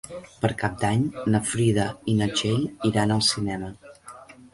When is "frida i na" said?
1.49-2.29